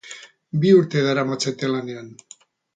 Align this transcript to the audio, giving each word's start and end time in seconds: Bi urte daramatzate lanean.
Bi 0.63 0.71
urte 0.77 1.05
daramatzate 1.09 1.71
lanean. 1.77 2.13